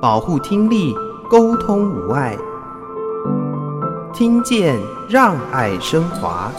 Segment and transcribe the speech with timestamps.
[0.00, 0.94] 保护听力，
[1.28, 2.38] 沟通无碍，
[4.14, 6.52] 听见让爱升华。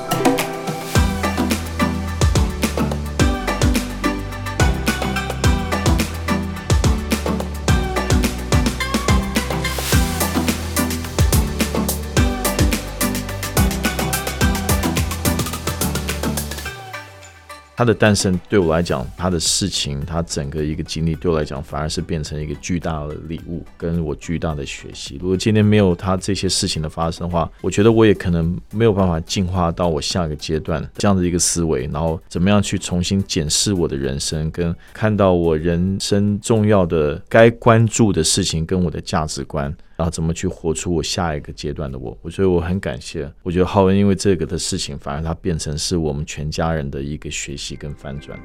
[17.79, 25.17] 他的诞生对我来讲，他的事情，他整个一个经历对我来讲，反而是变成一个巨大的礼物，跟我巨大的学习。
[25.21, 39.73] 如果今天没有他这些事情的发生的话，我觉得我也可能没有办法进化到我下一个阶段这样的一个思维，然后怎么样去重新检视我的人生，跟看到我人生重要的该关注的事情，跟我的价值观。
[39.99, 42.17] 然后怎么去活出我下一个阶段的我？
[42.21, 43.29] 我觉得我很感谢。
[43.43, 48.39] 我觉得浩文因为这个的事情，反而他变成是我们全家人的一个学习跟翻转。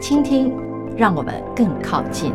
[0.00, 0.52] 倾听，
[0.96, 2.32] 让我们更靠近。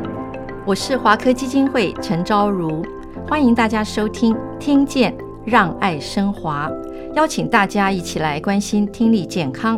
[0.66, 2.82] 我是华科基金会陈昭如，
[3.28, 5.14] 欢迎大家收听《听见
[5.46, 6.70] 让爱升华》，
[7.16, 9.78] 邀请大家一起来关心听力健康。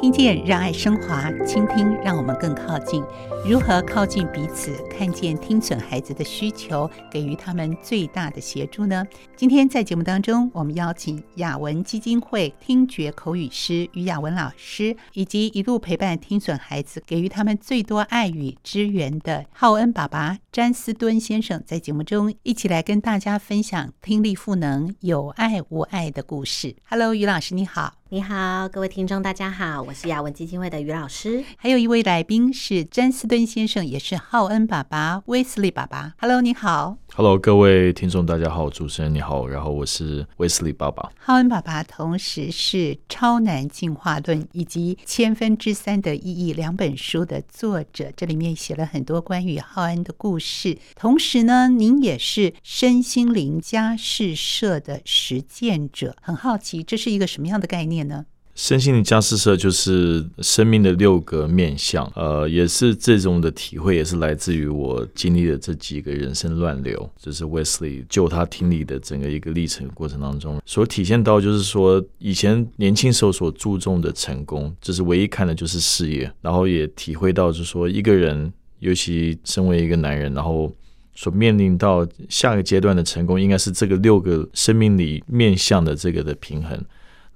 [0.00, 3.02] 听见让爱升华，倾听让我们更靠近。
[3.44, 4.72] 如何靠近彼此？
[4.88, 9.04] 看见听损孩子的需求，给予他们最大的协助呢？
[9.34, 26.76] 今天在节目当中，我们邀请雅文基金会听觉口语师于雅文老师，以及一路陪伴听损孩子，给予他们最多爱与支援的浩恩爸爸詹斯敦先生，在节目中一起来跟大家分享听力赋能有爱无爱的故事。
[26.88, 27.97] Hello，于老师你好。
[28.10, 31.44] 你好，各位听众，大家好，我是雅文基金会的于老师。
[31.58, 36.14] 还有一位来宾是詹斯敦先生，也是浩恩爸爸、威斯利爸爸。
[36.18, 36.96] Hello，你好。
[37.18, 41.10] Hello，各位听众，大家好，主持人你好，然后我是威斯利爸爸。
[41.18, 42.76] 浩恩爸爸同时是
[43.08, 50.78] 《超难进化论》以及《千分之三的意义》两本书的作者，这里面写了很多关于浩恩的故事。
[50.94, 56.14] 同时呢，您也是身心灵家事社的实践者。
[56.22, 58.26] 很好奇，这是一个什么样的概念呢？
[58.58, 80.74] 身心灵家事社就是生命的六个面向，呃，也是这种的体会，也是来自于我经历的这几个人生乱流，就是 Wesley 救他听力的整个一个历程过程当中，所体现到就是说，以前年轻时候所注重的成功，就是唯一看的就是事业，然后也体会到就是说，一个人，尤其身为一个男人，然后
[81.14, 86.76] 所面临到下个阶段的成功，应该是这个六个生命里面向的这个的平衡。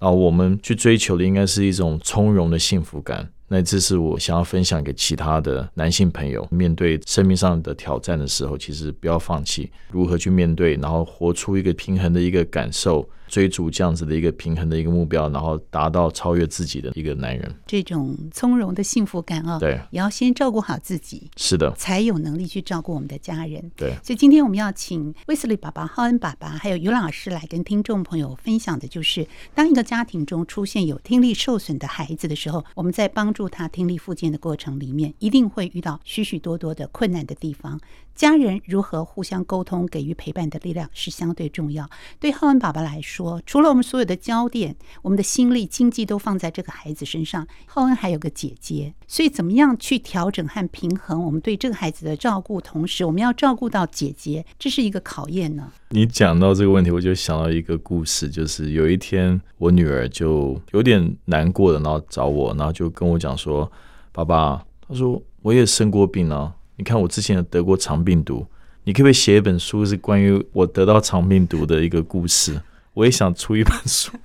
[0.03, 3.31] 啊，我们去追求的应该是一种从容的幸福感。
[3.47, 13.09] 那这是我想要分享给其他的男性朋友，面对生命上的挑战的时候，其实不要放弃，如何去面对，然后活出一个平衡的一个感受。
[13.33, 23.73] 追逐这样子的一个平衡的一个目标，然后达到超越自己的一个男人，这种从容的幸福感啊、哦，对，也要先照顾好自己，是的，才有能力去照顾我们的家人。
[23.75, 37.81] 对，所以今天我们要请威斯利爸爸、浩恩爸爸，还有于老师来跟听众朋友分享的，就是当一个家庭中出现有听力受损的孩子的时候，我们在帮助他听力复健的过程里面，一定会遇到许许多多的困难的地方。
[38.15, 41.89] 家人如何互相沟通，给予陪伴的力量是相对重要。
[42.21, 47.47] 对浩恩爸爸来说，除了我们所有的焦点，我们的心力、经济都放在这个孩子身上。
[47.67, 55.73] 浩恩还有个姐姐，所以怎么样去调整和平衡我们对这个孩子的照顾，同时我们要照顾到姐姐，这是一个考验呢。
[55.91, 63.71] 你讲到这个问题，我就想到一个故事，就是有一天我女儿就有点难过的，然后找我，然后就跟我讲说
[64.13, 68.47] ：“爸爸，她说我也生过病啊。”你看，我之前得过肠病毒，
[68.85, 72.61] 你可不可以写一本书，是关于我得到肠病毒的一个故事？
[72.95, 74.13] 我也想出一本书。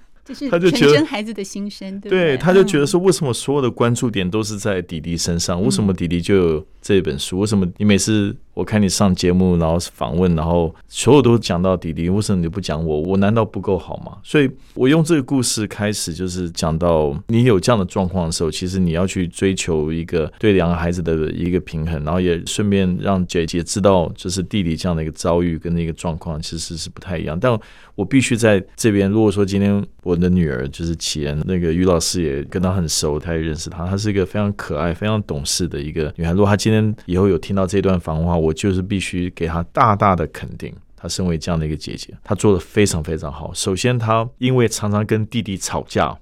[0.51, 5.63] 他就觉得孩子的心声，对，对，他就觉得说，为什么所有的关注点都是在弟弟身上？
[5.63, 7.39] 为什么弟弟就有这本书？
[7.39, 13.01] 为什么你每次我看你上节目，然后访问，然后所有都讲到弟弟，为什么你不讲我？
[13.01, 14.17] 我难道不够好吗？
[14.23, 27.39] 所以我用这个故事开始，就是讲到你有这样的状况的时候，其实你要去追求一个对两个孩子的一个平衡，然后也顺便让姐姐知道，就是弟弟这样的一个遭遇跟那个状况其实是不太一样。
[27.39, 27.55] 但
[27.93, 36.31] 我必须在这边，如果说今天我的女儿就是启恩，那个于老师也跟她很熟，她也认识她，她是一个非常可爱、非常懂事的一个女孩。
[36.31, 40.73] 如果她今天以后有听到这段访话，我就是必须给他大大的肯定。
[40.99, 43.53] 他身为这样的一个姐姐，她做的非常非常好。
[43.53, 46.17] 首先，她因为常常跟弟弟吵架，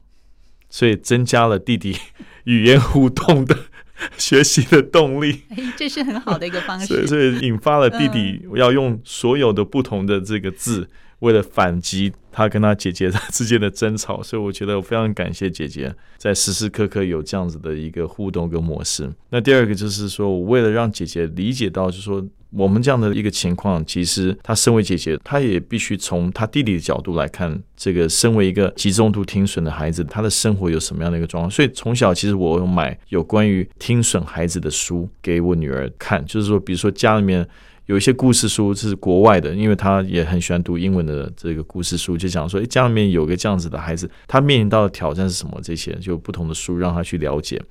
[0.69, 1.95] 所以增加了弟弟
[2.43, 3.57] 语言互动的
[4.17, 5.43] 学习的动力。
[5.49, 7.07] 哎，这是很好的一个方式。
[7.07, 10.89] 所以引发了弟弟要用所有的不同的这个字。
[11.25, 19.11] 为了反击他跟他姐姐之间的争吵，所以我觉得我非常感谢姐姐在时时刻刻有这样子的一个互动跟模式。
[19.31, 31.49] 那第二个就是说我为了让姐姐理解到，就是说我们这样的一个情况，其实她身为姐姐，她也必须从她弟弟的角度来看，这个身为一个极重度听损的孩子，他的生活有什么样的一个状况。
[31.49, 37.47] 所以从小其实我有买有关于听损孩子的书给我女儿看，就是说比如说家里面。
[37.85, 45.59] 有一些故事书是国外的，因为他也很喜欢读英文的这个故事书，就讲说，诶，家里面有个这样子的孩子，他面临到的挑战是什么？
[45.61, 47.61] 这些就不同的书让他去了解。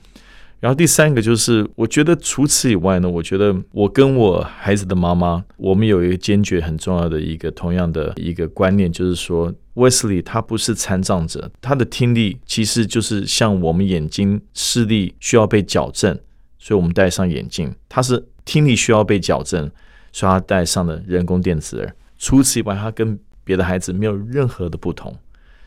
[0.61, 16.19] 然后第三个就是，我觉得除此以外呢，我觉得我跟我孩子的妈妈，我们有一个坚决很重要的一个同样的一个观念，就是说，Wesley 他不是残障者，他的听力其实就是像我们眼睛视力需要被矫正，
[16.59, 19.69] 所以我们戴上眼镜，他是听力需要被矫正。
[20.15, 25.13] 刷带上的人工电子耳，除此以外，他跟别的孩子没有任何的不同。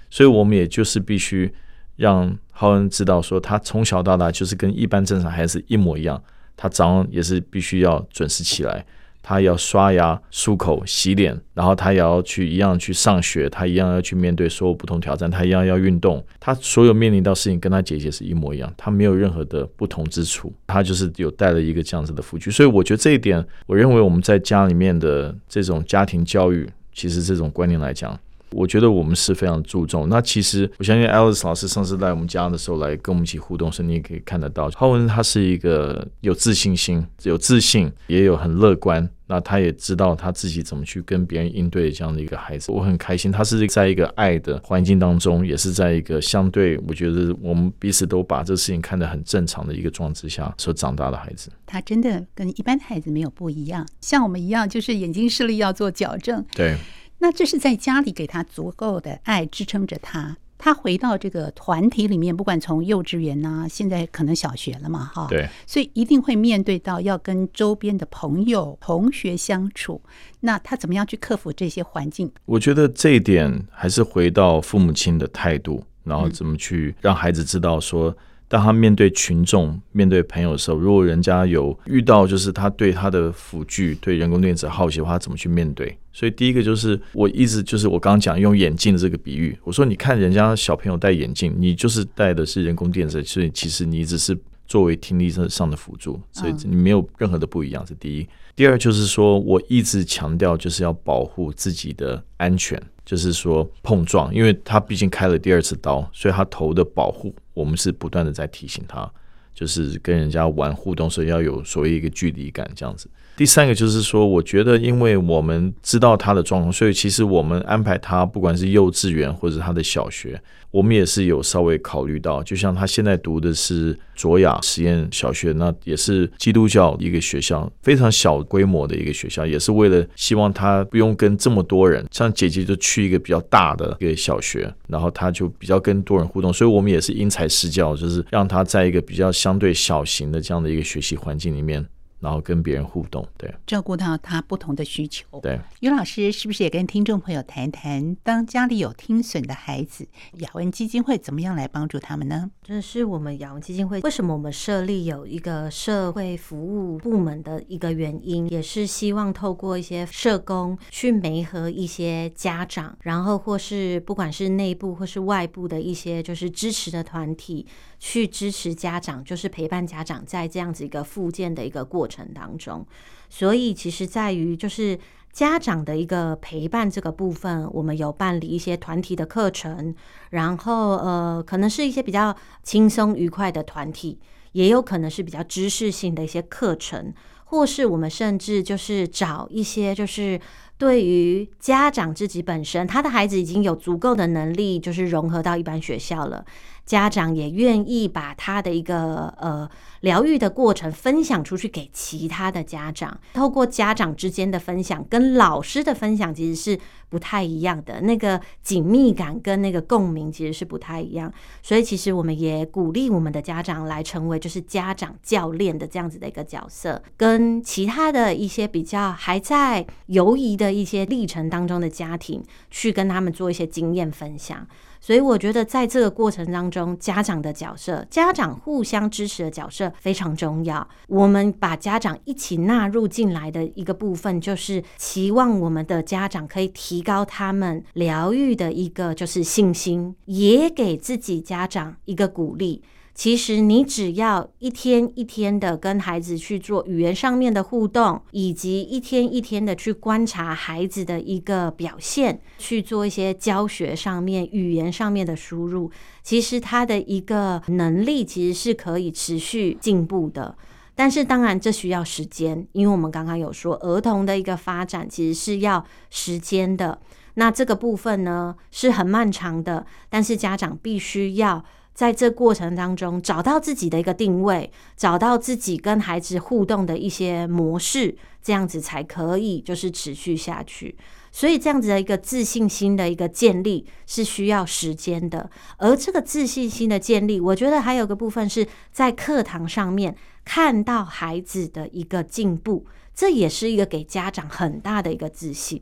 [0.10, 1.54] 所以我们也就是必须
[1.98, 6.24] 让浩恩知道，说他从小到大就是跟一般正常孩子一模一样，
[6.56, 8.86] 他早上也是必须要准时起来。
[9.28, 28.18] 他要刷牙、漱口、洗脸，然后他也要去一样去上学，他一样要去面对所有不同挑战，他一样要运动，他所有面临到事情跟他姐姐是一模一样，他没有任何的不同之处，他就是有带了一个这样子的辅具，所以我觉得这一点，我认为我们在家里面的这种家庭教育，其实这种观念来讲。
[28.52, 30.08] 我觉得我们是非常注重。
[30.10, 39.10] 那其实我相信 Alice 老师上次来我们家的时候来跟我们一起互动时，你也可以看得到，浩文他是一个有自信心、有自信，也有很乐观。
[39.30, 42.72] 那他也知道他自己怎么去跟别人应对这样的一个孩子。
[42.72, 51.52] 我很开心，他是在一个爱的环境当中，也是在一个相对我觉得我们彼此都把这个事情看得很正常的一个状态之下所长大的孩子。
[51.66, 56.42] 他真的跟一般的孩子没有不一样，像我们一样，就是眼睛视力要做矫正。
[56.54, 56.78] 对。
[57.20, 70.02] 那这是在家里给他足够的爱支撑着他，他回到这个团体里面，不管从幼稚园呐，现在可能小学了嘛，哈，对，所以一定会面对到要跟周边的朋友、同学相处，
[70.42, 72.32] 那他怎么样去克服这些环境？
[72.46, 78.16] 我觉得这一点还是回到父母亲的态度，然后怎么去让孩子知道说。
[78.50, 85.98] 当他面对群众、面对朋友的时候，如果人家有遇到，就是他对他的辅具、对人工电子好奇的话，他怎么去面对？
[86.14, 97.86] 所以第一个就是我一直就是我刚刚讲用眼镜的这个比喻，我说你看人家小朋友戴眼镜，你就是戴的是人工电子，所以其实你只是作为听力上的辅助，所以你没有任何的不一样。
[97.88, 98.28] 是第一。
[98.56, 107.34] 第二就是说我一直强调就是要保护自己的安全，就是说碰撞，因为他毕竟开了第二次刀，所以他头的保护。
[107.54, 109.12] 我们是不断的在提醒他，
[109.58, 113.10] 就是跟人家玩互动时要有所谓一个距离感这样子。
[113.36, 120.40] 第三个就是说，我觉得因为我们知道他的状况，所以其实我们安排他不管是幼稚园或者他的小学，
[120.72, 122.42] 我们也是有稍微考虑到。
[122.42, 132.04] 就像他现在读的是卓雅实验小学，那也是基督教一个学校，非常小规模的一个学校，也是为了希望他不用跟这么多人。
[132.10, 141.88] 像姐姐就去一个比较大的一个小学，然后他就比较跟多人互动，所以我们也是因材施教，就是让他在一个比较小相对小型的这样的一个学习环境里面。
[142.20, 145.24] 然后跟别人互动，对，照顾到他不同的需求。
[145.40, 150.08] 对，于老师是不是也跟听众朋友谈谈，当家里有听损的孩子，
[150.40, 152.50] 雅文基金会怎么样来帮助他们呢？
[152.64, 167.68] 这是我们雅文基金会为什么我们设立有一个社会服务部门的一个原因，也是希望透过一些社工去媒合一些家长，然后或是不管是内部或是外部的一些就是支持的团体。
[168.00, 172.86] 去支持家长，就是陪伴家长在这样子一个复健的一个过程当中。
[173.30, 174.98] 所以，其实在于就是
[175.34, 179.94] 家长的一个陪伴这个部分，我们有办理一些团体的课程，
[180.30, 184.20] 然后呃，可能是一些比较轻松愉快的团体，
[184.54, 187.14] 也有可能是比较知识性的一些课程，
[187.46, 190.40] 或是我们甚至就是找一些就是
[190.78, 196.46] 对于家长自己本身，他的孩子已经有足够的能力，就是融合到一般学校了。
[196.88, 206.80] 家长也愿意把他的一个呃疗愈的过程分享出去给其他的家长，透过家长之间的分享跟老师的分享其实是
[207.10, 211.32] 不太一样的，那个紧密感跟那个共鸣其实是不太一样。
[211.62, 222.42] 所以其实我们也鼓励我们的家长来成为就是家长教练的这样子的一个角色，跟其他的一些比较还在犹疑的一些历程当中的家庭
[222.72, 224.66] 去跟他们做一些经验分享。
[225.08, 230.86] 所以我觉得在这个过程当中，家长的角色，家长互相支持的角色非常重要。
[231.08, 242.84] 我们把家长一起纳入进来的一个部分，就是期望我们的家长可以提高他们疗愈的一个就是信心，也给自己家长一个鼓励。
[243.18, 255.90] 其实你只要一天一天的跟孩子去做语言上面的互动，以及一天一天的去观察孩子的一个表现，去做一些教学上面语言上面的输入，
[256.22, 260.56] 其实他的一个能力其实是可以持续进步的。
[260.94, 267.02] 但是当然这需要时间，因为我们刚刚有说儿童的一个发展其实是要时间的。
[267.34, 271.66] 那这个部分呢是很漫长的，但是家长必须要。
[271.98, 280.96] 在这过程当中，找到自己的一个定位，找到自己跟孩子互动的一些模式，这样子才可以就是持续下去。
[281.32, 285.50] 所以，这样子的一个自信心的一个建立是需要时间的。
[285.78, 292.86] 而这个自信心的建立，我觉得还有个部分是在课堂上面看到孩子的一个进步，
[293.16, 295.82] 这也是一个给家长很大的一个自信。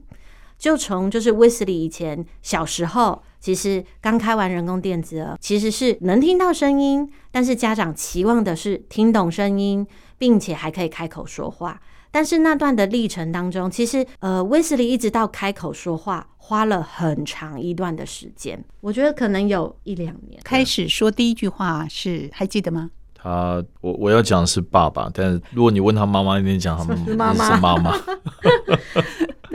[0.58, 9.86] 就从就是威斯利以前小时候，其实刚开完人工电子耳，其实是能听到声音，但是家长期望的是听懂声音，
[10.18, 11.80] 并且还可以开口说话。
[12.12, 18.64] 但是那段的历程当中，其实呃，威斯利一直到开口说话，花了很长一段的时间。
[18.80, 20.40] 我觉得可能有一两年。
[20.44, 22.90] 开始说第一句话是还记得吗？
[23.14, 27.94] 他我我要讲的是爸爸，但是如果你问他妈妈，一定讲他们是妈妈。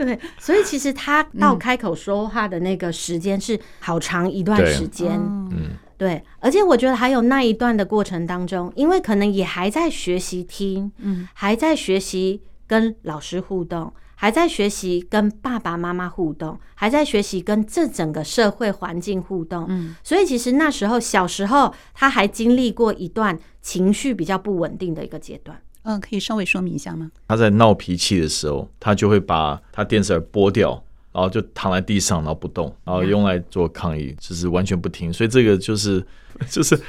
[0.05, 5.11] 对，所以其实他到开口说话的那个时间是好长一段时间，
[5.51, 25.61] 嗯，对，而且我觉得还有那一段的过程当中，因为可能也还在学习听，嗯，还在学习跟老师互动，还在学习跟爸爸妈妈互动，还在学习跟这整个社会环境互动，嗯，所以其实那时候小时候他还经历过一段情绪比较不稳定的一个阶段。
[25.83, 27.11] 嗯，可以稍微说明一下吗？
[27.27, 30.71] 他在闹脾气的时候，他就会把他电视耳拨掉，
[31.11, 35.11] 然后就躺在地上，然后不动，然后用来做抗议，就是完全不听。
[35.11, 36.05] 所以这个就是
[36.49, 36.79] 就是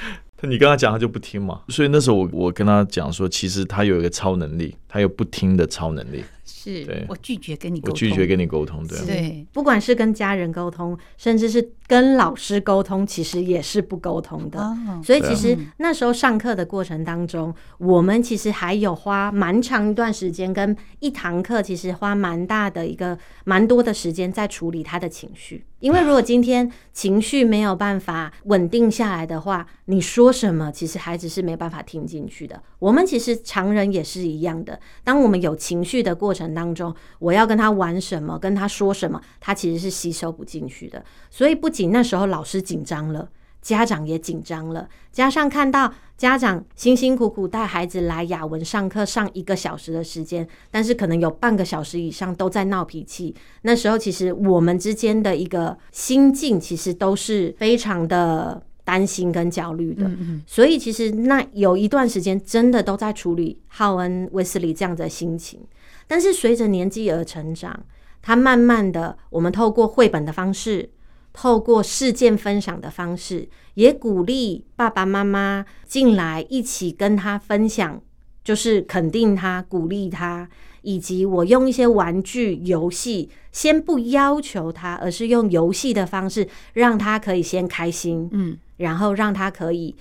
[0.42, 1.61] 你跟他讲，他就不听嘛。
[1.68, 6.25] 所以那时候我我跟他讲说，其实他有一个超能力，他有不听的超能力。
[6.62, 7.04] 是对。
[7.09, 14.61] 我拒绝跟你沟通，我拒绝跟你沟通，对对，不管是跟家人沟通，甚至是跟老师沟通，其实也是不沟通的。
[14.61, 25.64] 哦、所以其实那时候上课的过程当中，我们其实还有花蛮长一段时间，跟一堂课其实花蛮大的一个蛮多的时间在处理他的情绪。
[25.82, 32.62] 因为如果今天情绪没有办法稳定下来的话，你说什么，其实孩子是没办法听进去的。
[32.78, 41.04] 我们其实常人也是一样的，当我们有情绪的过程当中，我要跟他玩什么，跟他说什么，他其实是吸收不进去的。
[41.28, 43.28] 所以不仅那时候老师紧张了。
[43.62, 53.33] 家长也紧张了，加上看到家长辛辛苦苦带孩子来雅文上课上一个小时的时间，但是可能有半个小时以上都在闹脾气。
[53.62, 60.11] 那时候其实我们之间的一个心境其实都是非常的担心跟焦虑的。
[60.45, 65.61] 所以其实那有一段时间真的都在处理浩恩、威斯利这样的心情。
[66.09, 67.85] 但是随着年纪而成长，
[68.21, 70.90] 他慢慢的，我们透过绘本的方式。
[71.32, 78.00] 透过事件分享的方式，也鼓励爸爸妈妈进来一起跟他分享，
[78.44, 80.48] 就是肯定他、鼓励他，
[80.82, 89.96] 以及我用一些玩具游戏，先不要求他，而是用游戏的方式让他可以先开心，嗯，然后让他可以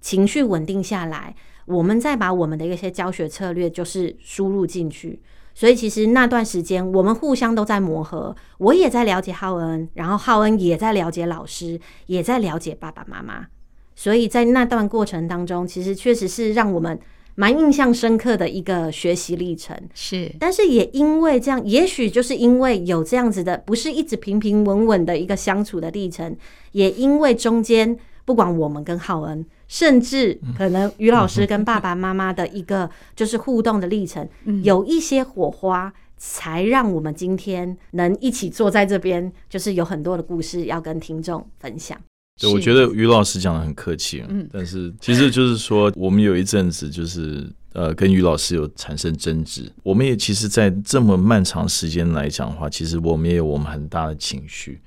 [0.00, 1.34] 情绪稳定下来，
[1.66, 5.20] 我们再把我们的一些教学策略就是输入进去。
[5.54, 13.46] 所以其实那段时间，我们互相都在磨合，我也在了解浩恩，然后浩恩也在了解老师，也在了解爸爸妈妈。
[13.94, 16.98] 所以在那段过程当中，其实确实是让我们
[17.36, 19.80] 蛮印象深刻的一个学习历程。
[19.94, 26.36] 是，但是也因为这样，也许就是因为有这样子的，不是一直平平稳稳的一个相处的历程，
[26.72, 29.46] 也因为中间不管我们跟浩恩。
[29.74, 34.24] 甚至可能于老师跟爸爸妈妈的一个 就是互动的历程，
[34.62, 42.00] 有一些火花，才让我们今天能一起坐在这边，就是有很多的故事要跟听众分享。
[42.40, 54.80] 对，我觉得于老师讲的很客气，嗯，但是其实就是说，我们有一阵子就是呃跟于老师有产生争执，我们也其实，在这么漫长时间来讲的话，其实我们也有我们很大的情绪。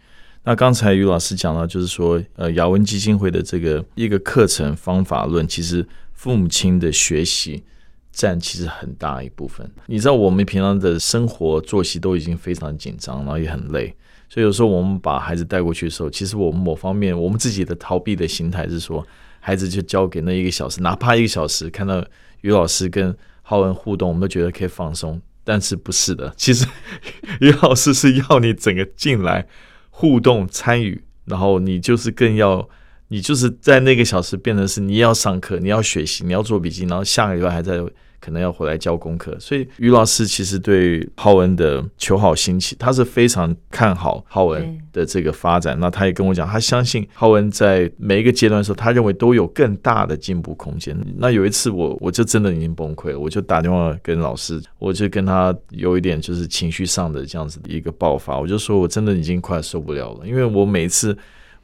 [0.48, 7.62] 那刚才于老师讲到，就是说，呃，雅文基金会的这个一个课程方法论，其实父母亲的学习
[8.14, 9.70] 占其实很大一部分。
[9.88, 13.94] 你知道，我们平常的生活作息都已经非常紧张，然后也很累，
[14.30, 19.06] 所以有时候我们把孩子带过去的时候，其实我们某方面我们自己的逃避的心态是说，
[19.42, 22.02] 孩子就交给那一个小时，哪怕一个小时，看到
[22.40, 25.22] 于老师跟浩文互动，我们都觉得可以放松。
[25.44, 26.66] 但是不是的，其实
[27.42, 29.46] 于老师是要你整个进来
[30.00, 32.70] 互动参与，然后你就是更要，
[33.08, 37.84] 你就是在那个小时变成是你要上课，你要学习，你要做笔记，然后下个礼拜还在。
[38.20, 45.78] 可能要回来教功课，所以于老师其实对浩恩的求好心切，他是非常看好浩恩的这个发展。
[45.80, 50.98] 那他也跟我讲，他相信浩恩在每一个阶段的时候，他认为都有更大的进步空间。
[51.18, 61.18] 那有一次我我就真的已经崩溃了，我就打电话跟老师，我就跟他有一点就是情绪上的这样子的一个爆发，我就说我真的已经快受不了了，因为我每次。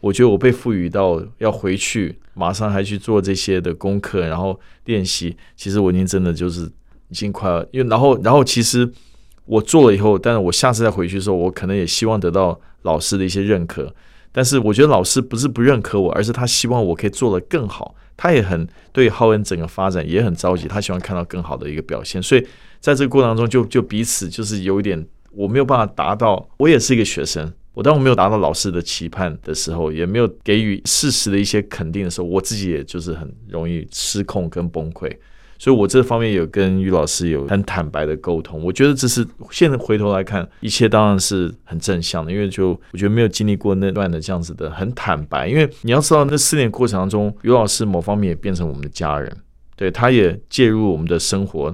[0.04, 5.34] 我觉得我被赋予到要回去，马上还去做这些的功课，然后练习。
[5.56, 6.70] 其实我已经真的就是
[7.08, 8.92] 已经快要，因为然后然后其实
[9.46, 13.96] 我做了以后，但是我下次再回去的时候，我可能也希望得到老师的一些认可。
[14.34, 17.96] 但是我觉得老师不是不认可我，而是他希望我可以做得更好。
[18.18, 22.22] 他也很对浩恩整个发展也很着急，他希望看到更好的一个表现。
[22.22, 22.46] 所以
[22.82, 26.50] 在这个过程当中就，就就彼此就是有一点我没有办法达到。
[26.58, 27.54] 我也是一个学生。
[27.74, 35.12] 我当我没有达到老师的期盼的时候，也没有给予事实的一些肯定的时候，我自己也就是很容易失控跟崩溃。
[35.58, 38.62] 所以我这方面有跟于老师有很坦白的沟通。
[38.62, 45.48] 我觉得这是现在回头来看，一切当然是很正向的，因为就我觉得没有经历过那段的这样子的很坦白。
[45.48, 49.36] 因为你要知道，那四年过程当中，于老师某方面也变成我们的家人，
[49.78, 51.74] 对，他也介入我们的生活。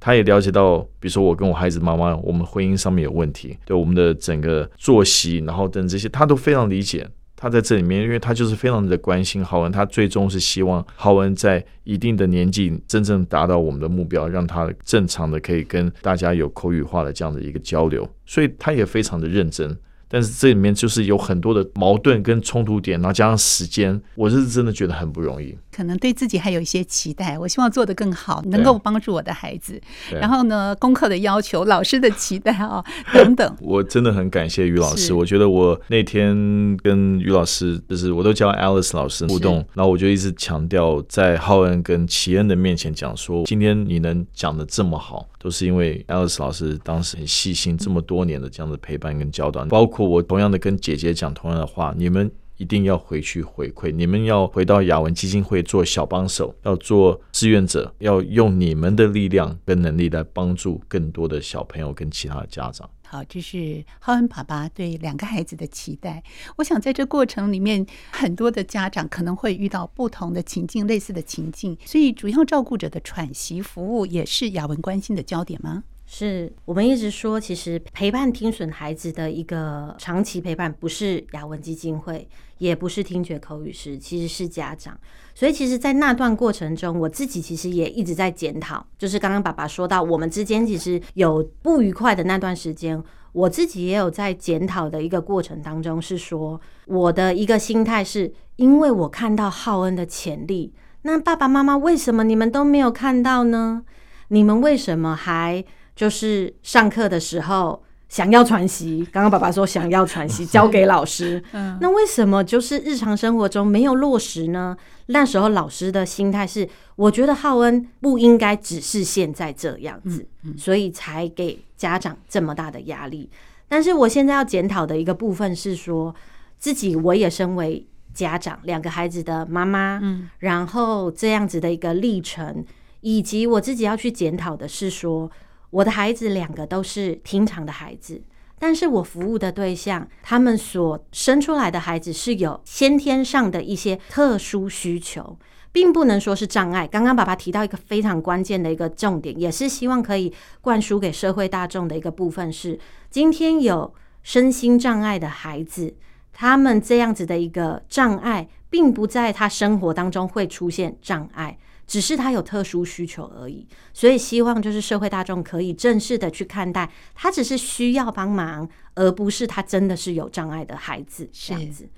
[0.00, 7.06] 他也了解到，比如说我跟我孩子妈妈，我们婚姻上面有问题，对我们的整个作息，然后等这些，他都非常理解。
[7.36, 19.74] 他在这里面，因为他就是非常的关心浩文，他最终是希望浩文在一定的年纪真正达到我们的目标，让他正常的可以跟大家有口语化的这样的一个交流，所以他也非常的认真。
[20.06, 25.56] 但是这里面就是有很多的矛盾跟冲突点，然后加上时间，我是真的觉得很不容易。
[25.80, 29.80] 可能对自己还有一些期待，我希望做得更好，能够帮助我的孩子。
[30.10, 32.84] 然后呢，功课的要求、老师的期待啊
[33.14, 33.56] 等等。
[33.62, 50.10] 我真的很感谢于老师，我觉得我那天跟于老师，就是我都叫 Alice 老师互动，然后我就一直强调，在浩恩跟齐恩的面前讲说，今天你能讲的这么好，都是因为 Alice 老师当时很细心，这么多年的这样的陪伴跟教导，包括。
[50.10, 52.28] 我同样的跟姐姐讲同样的话，你们
[52.60, 62.88] 一定要回去回馈，你们要回到雅文基金会做小帮手，要做志愿者，要用你们的力量跟能力来帮助更多的小朋友跟其他的家长。
[63.06, 66.22] 好，这是浩恩爸爸对两个孩子的期待。
[66.58, 75.82] 我想在这过程里面，很多的家长可能会遇到不同的情境，类似的情境，所以主要照顾者的喘息服务也是雅文关心的焦点吗？
[76.12, 84.98] 是我们一直说，其实陪伴听损孩子的一个长期陪伴，不是雅文基金会，也不是听觉口语师，其实是家长。
[85.36, 88.84] 所以，其实，在那段过程中，我自己其实也一直在检讨。
[88.98, 103.84] 就是刚刚爸爸说到，我们之间其实有不愉快的那段时间，我自己也有在检讨的一个过程当中，是说我的一个心态是，因为我看到浩恩的潜力，那爸爸妈妈为什么你们都没有看到呢？
[104.26, 105.64] 你们为什么还？
[105.94, 114.76] 就是上课的时候想要喘息，刚刚爸爸说想要喘息交给老师，嗯，那为什么就是日常生活中没有落实呢？
[115.06, 120.26] 那时候老师的心态是，我觉得浩恩不应该只是现在这样子，
[120.56, 123.30] 所以才给家长这么大的压力。
[123.68, 126.14] 但是我现在要检讨的一个部分是说，
[126.58, 132.64] 自己我也身为家长，两个孩子的妈妈，嗯，然后这样子的一个历程，
[133.02, 135.30] 以及我自己要去检讨的是说。
[135.70, 138.22] 我的孩子两个都是听障的孩子，
[138.58, 145.38] 但是我服务的对象，他们所生出来的孩子是有先天上的一些特殊需求，
[145.72, 146.86] 并不能说是障碍。
[146.86, 152.78] 刚刚爸爸提到一个非常关键的一个重点，也是希望可以灌输给社会大众的一个部分是：
[153.08, 155.94] 今天有身心障碍的孩子，
[156.32, 161.56] 他们这样子的一个障碍，并不在他生活当中会出现障碍。
[161.90, 171.88] 只是他有特殊需求而已，所以希望就是社会大众可以正式的去看待，他只是需要帮忙，而不是他真的是有障碍的孩子这样子。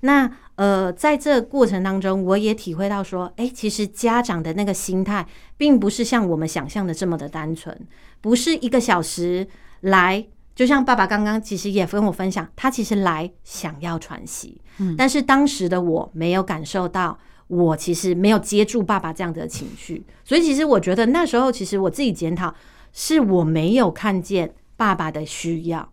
[0.00, 5.26] 那呃，在这过程当中，我也体会到说，哎，其实家长的那个心态，
[5.58, 7.78] 并不是像我们想象的这么的单纯，
[8.22, 9.46] 不是一个小时
[9.82, 17.18] 来，就像爸爸刚刚其实也跟我分享，他其实来想要喘息，嗯，但是当时的我没有感受到。
[17.48, 22.54] 我其实没有接住爸爸这样子的情绪，所以其实我觉得那时候，其实我自己检讨，
[22.92, 25.92] 是我没有看见爸爸的需要，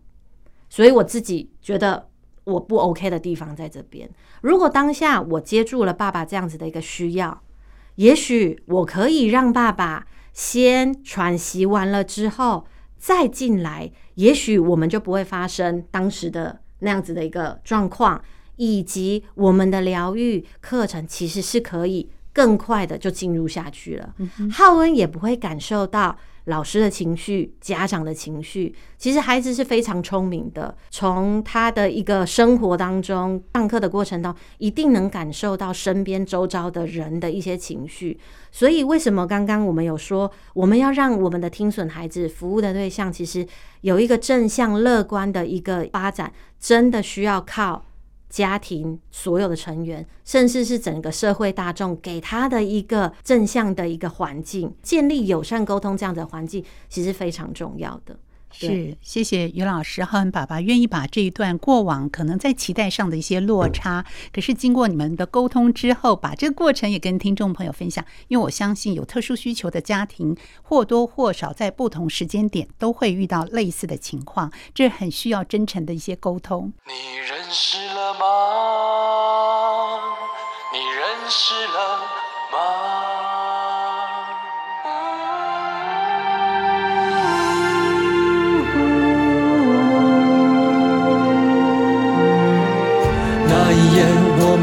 [0.68, 2.08] 所以我自己觉得
[2.44, 4.08] 我不 OK 的地方在这边。
[4.40, 7.42] 如果当下我接住了爸爸这样子的一个需要，
[7.96, 18.22] 也许我可以让爸爸先喘息完了之后再进来，也许我们就不会发生当时的那样子的一个状况，
[18.60, 24.14] 以及我们的疗愈课程其实是可以更快的就进入下去了。
[24.52, 26.14] 浩恩也不会感受到。
[26.46, 30.74] 老师的情绪，家长的情绪，其实孩子是非常聪明的。
[30.90, 38.18] 从他的一个生活当中，上课的过程当中，一定能感受到身边周遭的人的一些情绪。
[38.50, 43.46] 所以，为什么刚刚我们有说，我们要让我们的听损孩子服务的对象，其实
[43.82, 47.84] 有一个正向乐观的一个发展，真的需要靠。
[48.30, 58.16] 家庭所有的成员，甚至是整个社会大众，给他的一个正向的一个环境，建立友善沟通这样的环境，其实非常重要的。
[58.52, 68.04] 是，谢谢于老师，浩恩爸爸愿意把这一段过往可能在期待上的一些落差，可是经过你们的沟通之后，把这个过程也跟听众朋友分享。
[68.28, 76.72] 因为我相信有特殊需求的家庭或多或少在不同时间点都会遇到类似的情况，这很需要真诚的一些沟通。
[76.86, 78.20] 你认识了吗？
[80.72, 81.79] 你认识了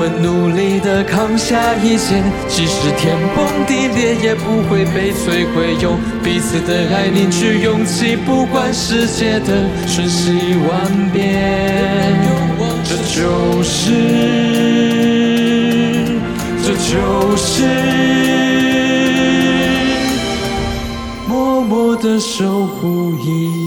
[0.10, 5.76] 努力的扛下一切，即使天崩地裂也不会被摧毁。
[5.82, 11.22] 用彼此的爱凝聚勇气，不管世界的瞬息万变。
[12.90, 13.92] 这就是，
[16.64, 17.64] 这就是
[21.28, 23.67] 默默的守护一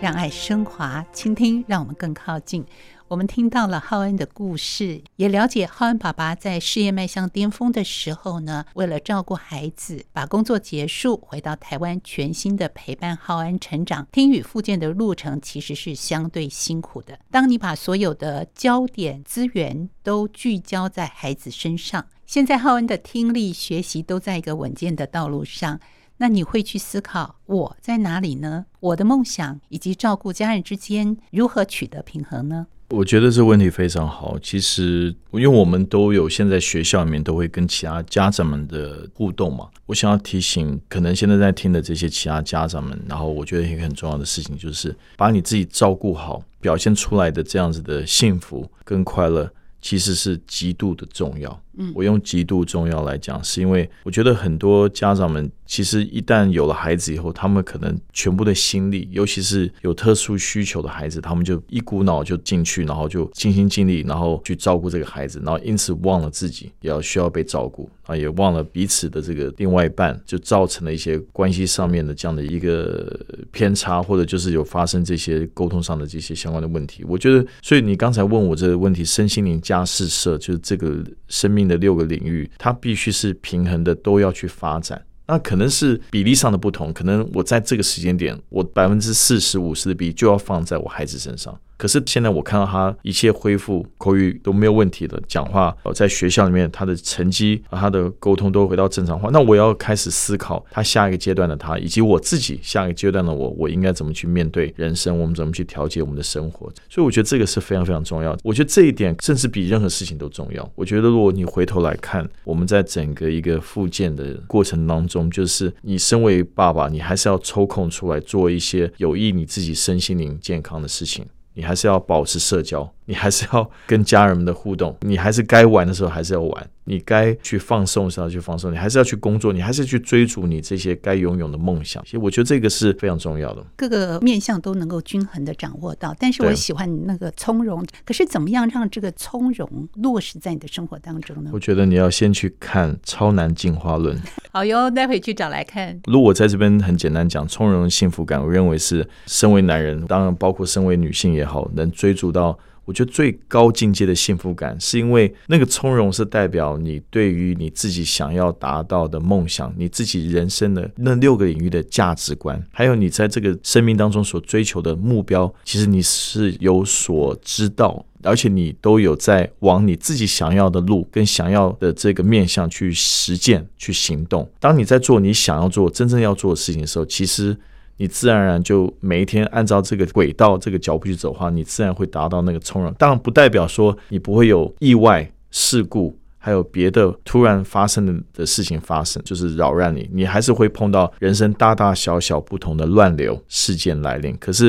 [0.00, 2.64] 让爱升华，倾听，让我们更靠近。
[3.08, 14.06] 我们听到了浩恩的故事，也了解浩恩爸爸在事业迈向巅峰的时候呢，为了照顾孩子，把工作结束，回到台湾，全心的陪伴浩恩成长。
[14.10, 17.18] 听语复健的路程其实是相对辛苦的。
[17.30, 25.78] 当你把所有的焦点资源都聚焦在孩子身上，现在浩恩的听力学习都在一个稳健的道路上。
[26.18, 28.66] 那你会去思考我在哪里呢？
[28.80, 32.66] 我的梦想以及照顾家人之间如何取得平衡呢？
[32.90, 34.38] 我觉得这问题非常好。
[34.38, 39.68] 其实，因为我们都有现在学校里面都会跟其他家长们的互动嘛。
[39.86, 49.52] 我想要提醒，可能现在在听的这些其他家长们，然后我觉得一个很重要的事情就是，把你自己照顾好，表现出来的这样子的幸福跟快乐，
[49.82, 51.60] 其实是极度的重要。
[51.94, 73.18] 我用极度重要来讲，是因为我觉得很多家长们其实一旦有了孩子以后，他们可能全部的心力，尤其是有特殊需求的孩子，他们就一股脑就进去，然后就尽心尽力，然后去照顾这个孩子，然后因此忘了自己也要需要被照顾啊，也忘了彼此的这个另外一半，就造成了一些关系上面的这样的一个
[73.50, 77.04] 偏差，或者就是有发生这些沟通上的这些相关的问题。
[77.08, 85.04] 我觉得，所以你刚才问我这个问题，身心灵家事社就是这个生命的六个领域，它必须是平衡的，都要去发展。
[85.28, 91.58] 那可能是比例上的不同，可能我在这个时间点，我百分之四十五十的比就要放在我孩子身上。
[91.76, 99.28] 可是现在我看到他一切恢复口语都没有问题了，讲话呃在学校里面他的成绩和他的沟通都回到正常化。
[99.32, 105.18] 那我要开始思考他下一个阶段的他，以及我自己下一个阶段的我，我应该怎么去面对人生？
[105.18, 106.70] 我们怎么去调节我们的生活？
[106.88, 108.36] 所以我觉得这个是非常非常重要。
[108.42, 110.70] 我觉得这一点甚至比任何事情都重要。
[110.74, 121.26] 我觉得如果你回头来看，我们在整个一个复健的过程当中，就是你身为爸爸，你还是要抽空出来做一些有益你自己身心灵健康的事情。
[121.56, 126.70] 你还是要保持社交，你还是要跟家人们的互动，你还是该玩的时候还是要玩。
[126.88, 132.00] 你该去放松的时候去放松，你还是要去工作，你还是去追逐你这些该拥有的梦想。
[132.04, 136.14] 其实我觉得这个是非常重要的，各个面向都能够均衡的掌握到。
[136.16, 141.50] 但是我喜欢你那个从容，可是怎么样让这个从容落实在你的生活当中呢？
[141.52, 144.16] 我觉得你要先去看《超难进化论》。
[144.52, 146.00] 好哟，待会去找来看。
[146.04, 152.56] 如果我在这边很简单讲，从容幸福感，我认为是身为男人，当然包括身为女性也好，能追逐到。
[152.86, 174.48] 我觉得最高境界的幸福感，是因为那个从容是代表你对于你自己想要达到的梦想，你自己人生的那六个领域的价值观，还有你在这个生命当中所追求的目标，其实你是有所知道，而且你都有在往你自己想要的路跟想要的这个面向去实践、去行动。
[174.60, 177.56] 当你在做你想要做、真正要做的事情的时候，其实。
[177.98, 182.92] 你自然而然就每一天按照这个轨道、这个脚步去走的话，你自然会达到那个从容。
[182.94, 190.08] 当然，不代表说你不会有意外事故，还有别的突然发生的的事情发生，就是扰乱你。
[190.12, 194.36] 你还是会碰到人生大大小小不同的乱流事件来临。
[194.38, 194.66] 可是，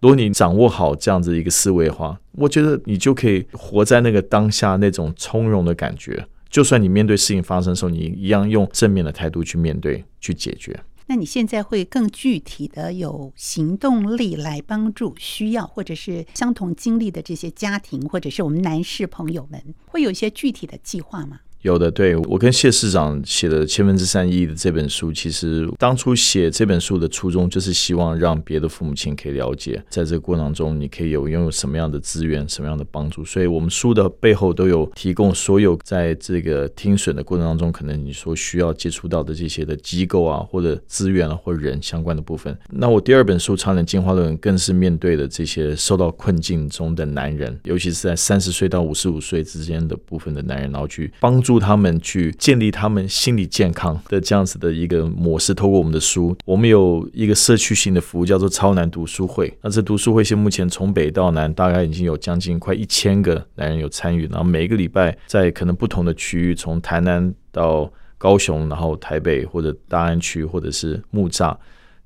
[0.00, 6.26] 如果你掌握好这样子一个思维的话，我觉得你就可以活在那个当下那种从容的感觉。
[6.48, 10.78] 就算你面对事情发生的时候，你一样用正面的态度去面对、去解决。
[11.06, 21.40] 那你现在会更具体的有行动力来帮助需要或者是相同经历的这些家庭，或者是我们男士朋友们，会有一些具体的计划吗？
[21.62, 33.24] 有的，对，我跟谢市长写的《千分之三亿》的这本书，其实当初写这本书的初衷就是希望让别的父母亲可以了解，在这个过程当中，你可以有拥有什么样的资源、什么样的帮助。
[33.24, 42.58] 所以，我们书的背后都有提供所有在这个听损的过程当中，可能你说需要接触到的这些的机构啊，或者资源啊，或人相关的部分。
[42.70, 51.51] 那我第二本书《超能进化论》更是面对的这些受到困境中的男人，尤其是在三十岁到五十五岁之间的部分的男人，然后去帮助。
[51.52, 59.52] 助他们去建立他们心理健康的这样子的一个模式，透过我们的书，我们有一个社区型的服务，叫做超男读书会。
[59.60, 64.26] 那这读书会现目前从北到南，大概已经有将近快一千个男人有参与。
[64.28, 71.54] 然后每一个礼拜在可能不同的区域，从台南到高雄，然后台北或者大安区，或者是木栅。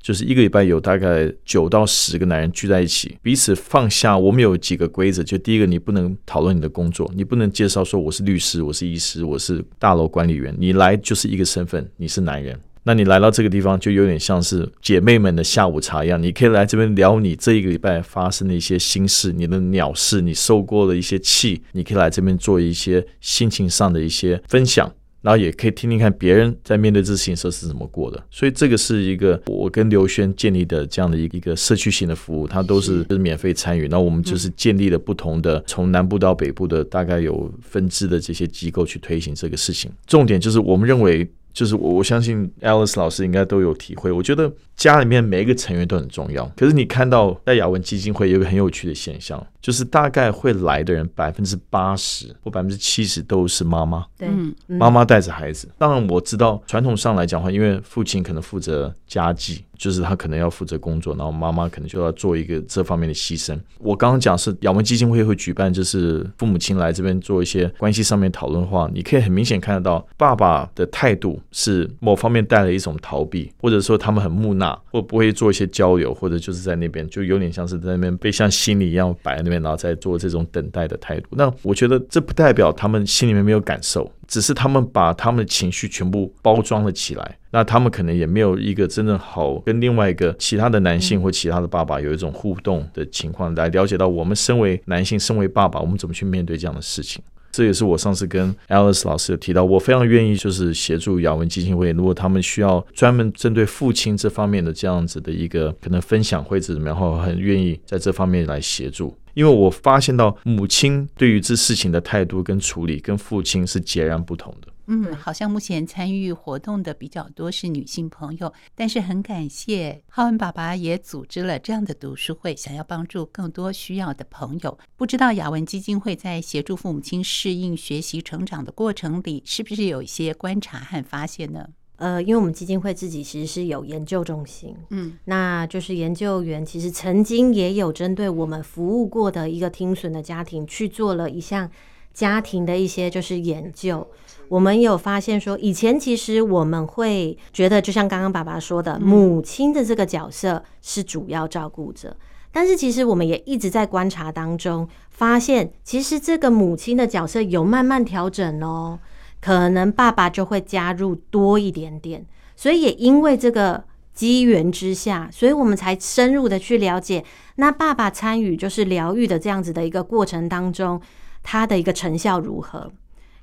[0.07, 4.17] 就是一个礼拜有大概九到十个男人聚在一起，彼此放下。
[4.17, 10.55] 我们有几个规则，就第一个，你不能讨论你的工作，你不能介绍说我是律师，我是医师，我是大楼管理员。
[10.61, 12.57] 你来就是一个身份，你是男人。
[12.85, 24.89] 那你来到这个地方，就有点像是姐妹们的下午茶一样，你可以来这边聊你这一个礼拜发生的一些心事，你的鸟事，你受过的一些气，你可以来这边做一些心情上的一些分享。
[25.23, 33.89] 然后也可以听听看别人在面对这事情时候是怎么过的，所以这个是一个我跟刘轩建立的这样的一个一个社区型的服务，它都是是免费参与。
[33.89, 39.91] 那我们就是建立了不同的从南部到北部的大概有分支的这些机构去推行这个事情。
[40.07, 44.13] 重点就是我们认为，就是我我相信 Alice 老师应该都有体会。
[44.13, 46.47] 我觉得家里面每一个成员都很重要。
[46.57, 49.45] 可是你看到在雅文基金会有一个很有趣的现象。
[49.67, 54.29] 就是大概会来的人百分之八十或百分之七十都是妈妈，对，
[54.69, 55.69] 妈妈带着孩子。
[55.77, 63.59] 当然我知道传统上来讲的话，因为父亲可能负责家计，就是他可能要负责工作，然后妈妈可能就要做一个这方面的牺牲。
[63.81, 79.56] 我刚刚讲是雅文基金会会举办，就是父母亲来这边做一些关系上面讨论的话，你可以很明显看得到爸爸的态度是某方面带了一种逃避，或者说他们很木讷，或不会做一些交流，或者就是在那边就有点像是在那边被像心理一样摆在那边。
[79.63, 87.37] 然后再做这种等待的态度，那我觉得这不代表他们心里面没有感受，只是他们把他们的情绪全部包装了起来。
[87.51, 97.23] 那他们可能也没有一个真正好跟另外一个其他的男性或其他的爸爸有一种互动的情况，来了解到我们身为男性、身为爸爸，我们怎么去面对这样的事情。
[97.57, 109.17] 这也是我上次跟 Alice 老师有提到，我非常愿意就是协助雅文基金会，如果他们需要专门针对父亲这方面的这样子的一个可能分享会怎么，然后很愿意在这方面来协助。
[109.33, 114.69] 因为我发现到母亲对于这事情的态度跟处理跟父亲是截然不同的。
[114.87, 124.79] 嗯，好像目前参与活动的比较多是女性朋友，但是很感谢浩文爸爸也组织了这样的读书会，想要帮助更多需要的朋友。
[124.97, 131.69] 不知道雅文基金会在协助父母亲适应、学习、成长的过程里，是不是有一些观察和发现呢？
[131.97, 141.71] 呃，因为我们基金会自己其实是有研究中心，嗯，那就是研究员其实曾经也有针对我们服务过的一个听损的家庭去做了一项
[142.17, 144.07] 家庭的一些就是研究。
[144.49, 152.17] 我们有发现说，以前其实我们会觉得，就像刚刚爸爸说的，母亲的这个角色是主要照顾者，
[152.51, 158.99] 但是其实我们也一直在观察当中发现，其实这个母亲的角色有慢慢调整哦。
[159.39, 162.25] 可能爸爸就会加入多一点点，
[162.57, 167.23] 所以也因为这个机缘之下，所以我们才深入的去了解，
[167.57, 171.01] 那爸爸参与就是疗愈的这样子的一个过程当中，
[171.47, 172.91] 他的一个成效如何？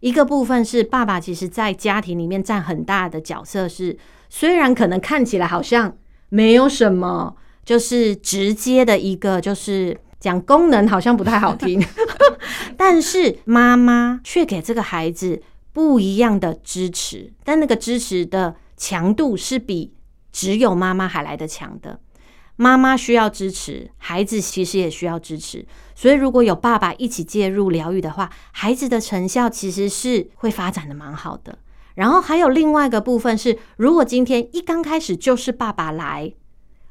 [0.01, 3.97] 一个部分是爸爸其实在家庭里面占很大的角色是，是
[4.29, 5.95] 虽然可能看起来好像
[6.27, 9.97] 没有什么，就是直接的一个就是。
[10.23, 11.85] 讲功能好像不太好听，
[12.79, 19.93] 但是妈妈却给这个孩子不一样的支持，但那个支持的强度是比
[20.31, 21.99] 只有妈妈还来得强的。
[22.55, 25.65] 妈妈需要支持，孩子其实也需要支持。
[25.95, 31.57] 所以如果有爸爸一起介入疗愈的话，孩子的成效其实是会发展的蛮好的。
[31.95, 36.33] 然后还有另外一个部分是，如果今天一刚开始就是爸爸来。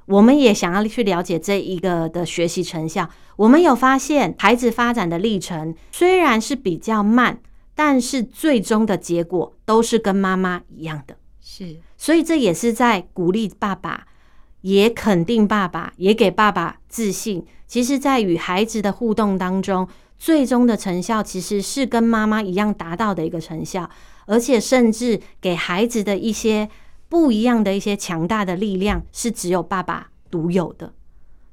[0.06, 3.08] 我们也想要去了解这一个的学习成效。
[3.36, 7.40] 我们有发现，孩子发展的历程虽然是比较慢，
[7.76, 11.16] 但是最终的结果都是跟妈妈一样的。
[11.40, 14.04] 是，所以这也是在鼓励爸爸，
[14.62, 17.46] 也肯定爸爸，也给爸爸自信。
[17.68, 19.86] 其实，在与孩子的互动当中，
[20.18, 23.88] 最终的成效其实是跟妈妈一样达到的一个成效，
[24.26, 26.68] 而且甚至给孩子的一些。
[27.08, 30.94] 不一样的一些强大的力量是只有爸爸独有的，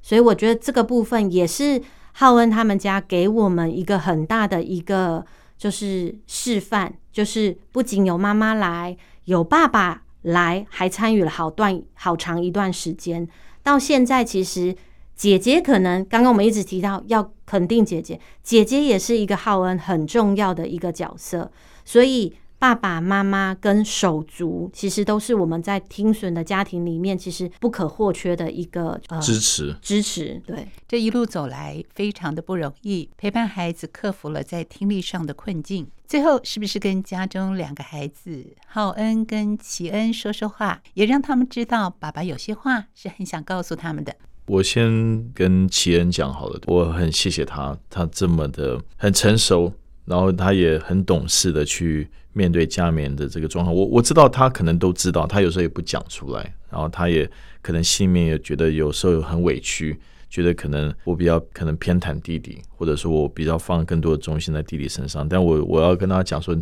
[0.00, 5.22] 所以我觉得这个部分也是浩恩他们家给我们一个很大的一个
[5.58, 8.96] 就是示范，就是不仅有妈妈来，
[9.26, 13.28] 有爸爸来，还参与了好段好长一段时间。
[13.62, 14.76] 到现在，其实
[15.14, 21.50] 姐姐可能刚刚我们一直提到要肯定姐姐，姐姐也是一个浩恩很重要的一个角色，
[21.84, 22.34] 所以。
[22.60, 29.74] 爸爸妈妈跟手足，其实都是我们在听损的家庭里面，其实不可或缺的一个、呃、支持。
[29.80, 35.88] 支持，对，这一路走来非常的不容易，陪伴孩子克服了在听力上的困境。
[36.06, 44.14] 最后，是不是跟家中两个孩子浩恩跟奇恩说说话，也让他们知道爸爸有些话是很想告诉他们的？
[44.44, 49.72] 我先跟奇恩讲好了，我很谢谢他，他这么的很成熟。
[50.06, 57.28] 然后他也很懂事的去面对家里面的这个状况，我我知道他可能都知道，他有时候也不讲出来，然后他也
[57.60, 66.56] 可能心里面也觉得有时候很委屈，觉得可能我比较可能偏袒弟弟，或者说我比较放更多的重心在弟弟身上，但我我要跟他讲说，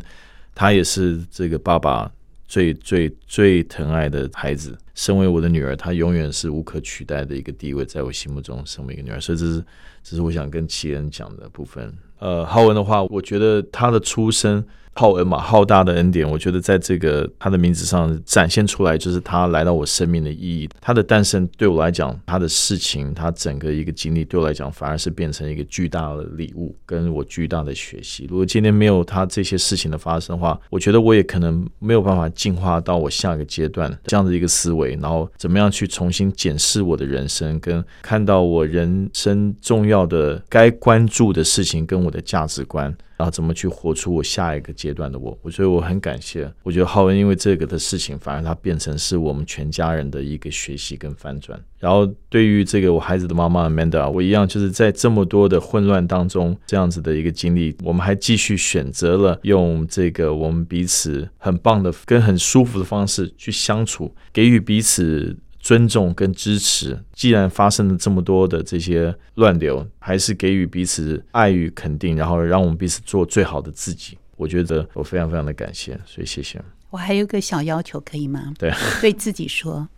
[0.55, 2.11] 他也是这个爸爸
[2.47, 9.65] 最最最疼爱的孩子，身为我的女儿，她永远是无可取代的一个地位，在我心目中，身为一个女儿，所以这是
[10.03, 11.95] 这是我想跟齐恩讲的部分。
[12.19, 14.65] 呃，浩文的话，我觉得他的出生。
[14.95, 20.69] 浩文嘛，浩大的恩典，我觉得在这个他的名字上展现出来，就是他来到我生命的意义。
[20.81, 28.27] 他的诞生对我来讲，他的事情，他整个一个经历对我来讲，反而是变成一个巨大的礼物，跟我巨大的学习。
[28.29, 42.97] 如果今天没有他这些事情的发生的话，我觉得我也可能没有办法进化到我下一个阶段这样的一个思维，然后怎么样去重新检视我的人生，跟看到我人生重要的该关注的事情，跟我的价值观。
[43.19, 45.37] 然后怎么去活出我下一个阶段的我？
[45.43, 46.49] 我觉得我很感谢。
[46.63, 51.61] 我觉得浩文因为这个的事情，反而他变成是我们全家人的一个学习跟翻转。
[51.81, 65.37] 然后对于这个我孩子的妈妈 Amanda，我一样就是在这么多的混乱当中，这样子的一个经历，我们还继续选择了用这个我们彼此很棒的、跟很舒服的方式去相处，给予彼此。
[65.61, 74.17] 尊重跟支持，既然发生了这么多的这些乱流，还是给予彼此爱与肯定，然后让我们彼此做最好的自己。
[74.37, 76.63] 我觉得我非常非常的感谢，所以谢谢。
[76.91, 78.55] 我还有个小要求，可以吗？
[78.59, 79.89] 对，对自己说。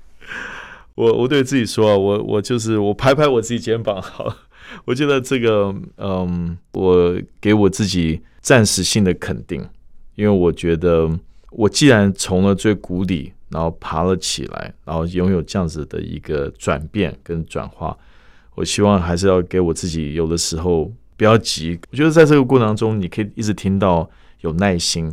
[0.94, 4.34] 我我对自己说，我我就是我拍拍我自己肩膀，好，
[4.86, 9.64] 我觉得这个，嗯，我给我自己暂时性的肯定，
[10.14, 11.08] 因为我觉得
[11.50, 13.34] 我既然从了最谷底。
[13.50, 17.96] 然后爬了起来，然后拥有这样子的一个转变跟转化，
[18.54, 21.76] 我希望还是要给我自己，有的时候不要急。
[21.90, 24.08] 我觉得在这个过程当中，你可以一直听到
[24.42, 25.12] 有耐心，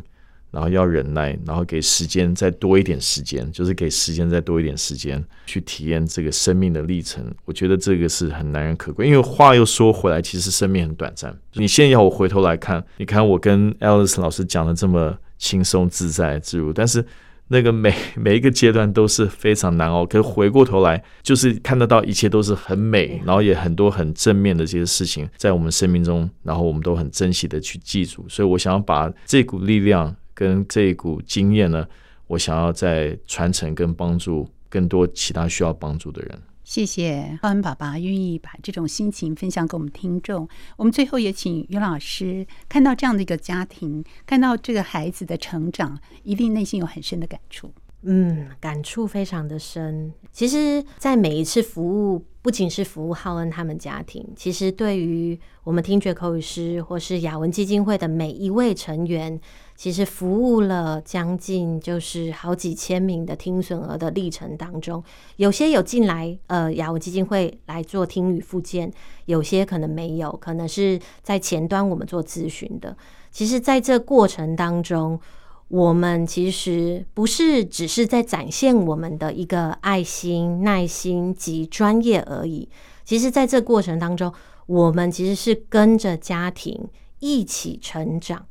[0.52, 7.26] 然后要忍耐，然后给时间再多一点时间，就是给时间再多一点时间去体验这个生命的历程。
[7.46, 9.08] 我觉得这个是很难能可贵。
[9.08, 11.36] 因为话又说回来，其实生命很短暂。
[11.54, 17.04] 你现在要我回头来看，你看我跟 Alice 老师讲的这么轻松自在自如，但是。
[17.50, 28.26] 那个每每一个阶段都是非常难熬，可是回过头来就是看得到一切都是很美，然后也很多很正面的这些事情在我们生命中，然后我们都很珍惜的去记住。
[28.28, 31.88] 所以我想要把这股力量跟这一股经验呢，
[32.28, 36.40] 我想要再传承跟帮助更多其他需要帮助的人。
[36.68, 40.46] 谢谢浩恩爸爸愿意把这种心情分享给我们听众。
[40.76, 47.72] 我们最后也请于老师看到这样的一个家庭，看到这个孩子的成长，一定内心有很深的感触。
[48.02, 50.12] 嗯，感触非常的深。
[50.34, 59.40] 其实，在每一次服务，不仅是服务浩恩他们家庭，其实对于我们听觉口语师或是雅文基金会的每一位成员，
[59.78, 65.04] 其实服务了将近就是好几千名的听损儿的历程当中，
[65.36, 68.92] 有些有进来呃雅文基金会来做听语复健，
[69.26, 72.98] 有些可能没有，可能是在前端我们做咨询的。
[73.32, 75.20] 其实，在这过程当中，
[75.68, 82.68] 我们其实不是只是在展现我们的一个爱心、耐心及专业而已。
[83.06, 84.34] 其实，在这过程当中，
[84.66, 88.48] 我们其实是跟着家庭一起成长。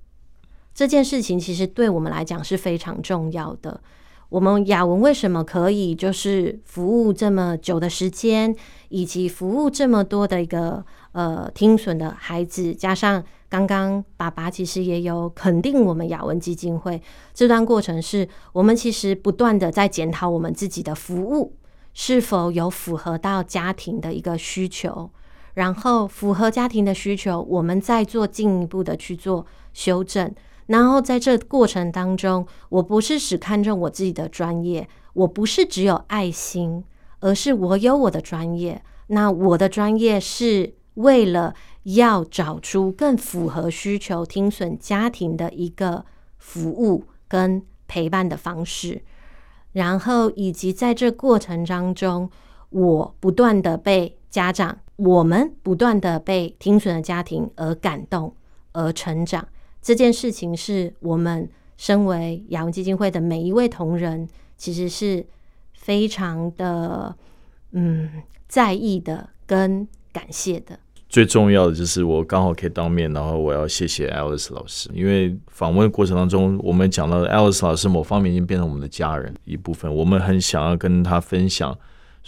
[0.76, 3.80] 这件事情其实对我们来讲是非常重要的。
[4.28, 8.54] 我们雅文为什么可以就是服务这么久的时间，
[8.90, 13.24] 以及服务这么多的一个呃听损的孩子，加上。
[13.48, 17.00] 刚刚爸爸其实也有肯定我们雅文基金会
[17.32, 21.54] 这段过程，是我们其实不断的在检讨我们自己的服务
[21.94, 25.08] 是否有符合到家庭的一个需求，
[25.54, 30.34] 然后符合家庭的需求，我们再做进一步的去做修正。
[30.66, 36.84] 然后在这过程当中，我不是只看重我自己的专业，我不是只有爱心，
[37.20, 38.82] 而是我有我的专业。
[39.08, 41.54] 那我的专业是为了。
[41.94, 46.04] 要找出更符合需求听损家庭的一个
[46.36, 49.02] 服务跟陪伴的方式，
[49.70, 52.28] 然后以及在这过程当中，
[52.70, 58.34] 我不断的被家长，我们不断的被听损的家庭而感动
[58.72, 59.46] 而成长。
[59.86, 65.24] 这件事情是我们身为雅文基金会的每一位同仁，其实是
[65.74, 67.14] 非常的
[67.70, 68.10] 嗯
[68.48, 70.76] 在意的跟感谢的。
[71.08, 81.78] 最重要的就是我刚好可以当面，然后我要谢谢 Alice 老师，因为访问过程当中，我们讲到 Alice 老师某方面已经变成我们的家人一部分，我们很想要跟他分享。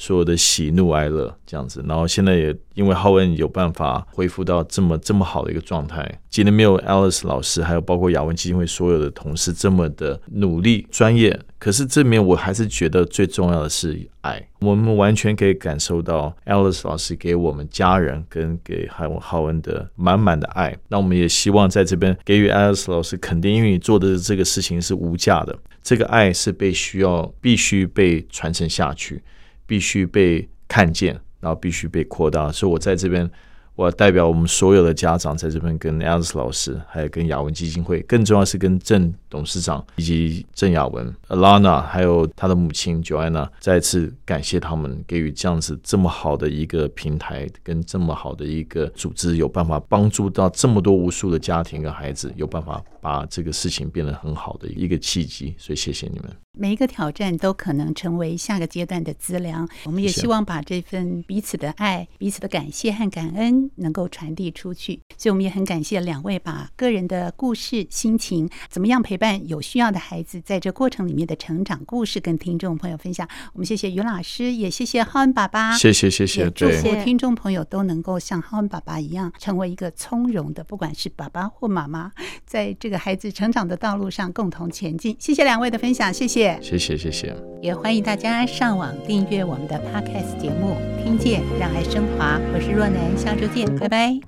[0.00, 29.20] 所有的喜怒哀乐这样子，然后现在也因为浩恩有办法恢复到这么这么好的一个状态，今天没有 Alice 老师，还有包括雅文基金会所有的同事这么的努力专业，可是这里面我还是觉得最重要的是爱，我们完全可以感受到 Alice 老师给我们家人跟给海文浩恩的满满的爱，那我们也希望在这边给予 Alice 老师肯定，因为你做的这个事情是无价的，这个爱是被需要必须被传承下去。
[29.68, 32.50] 必须被看见，然后必须被扩大。
[32.50, 33.30] 所以我在这边，
[33.74, 55.54] 我要代表我们所有的家长在这边跟 Alice 老师，还有跟雅文基金会，更重要是跟郑董事长以及郑雅文、Alana，还有他的母亲 Joanna，再次感谢他们给予这样子这么好的一个平台，跟这么好的一个组织，有办法帮助到这么多无数的家庭跟孩子，有办法把这个事情变得很好的一个契机。
[55.58, 56.47] 所以谢谢你们。
[56.58, 59.68] 每一个挑战都可能成为下个阶段的资粮。
[59.84, 65.00] 我们也希望把这份彼此的爱、彼此的感谢和感恩能够传递出去。
[65.16, 73.28] 所以我们也很感谢两位把个人的故事、心情，怎么样陪伴有需要的孩子，在这过程里面的成长故事，跟听众朋友分享。
[73.52, 75.76] 我们谢谢于老师，也谢谢浩恩爸爸。
[75.76, 82.10] 谢谢谢谢，祝福听众朋友都能够像浩恩爸爸一样，成为一个从容的，不管是爸爸或妈妈，
[82.44, 85.16] 在这个孩子成长的道路上共同前进。
[85.20, 86.47] 谢谢两位的分享，谢谢。
[86.60, 92.38] 谢谢谢谢，也欢迎大家上网订阅我们的 Podcast 节目，听见让爱升华。
[92.54, 94.18] 我是若男，下周见，拜拜。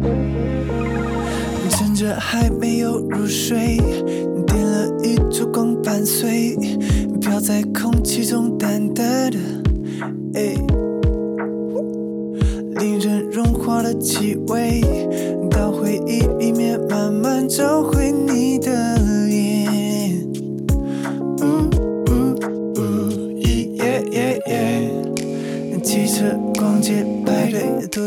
[1.71, 3.79] 趁着还没有入睡，
[4.47, 6.57] 点了一束光伴随，
[7.21, 9.39] 飘在空气中淡淡的，
[10.35, 10.55] 哎，
[12.81, 14.81] 令人融化的气味，
[15.51, 18.99] 到回忆里面慢慢找回你的。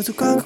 [0.04, 0.43] those who conquer.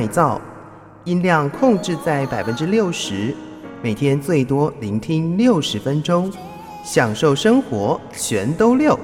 [0.00, 0.40] 美照
[1.04, 3.36] 音量控制在百分之六十
[3.82, 6.32] 每天最多聆听六十分钟
[6.82, 8.98] 享受生活全都六。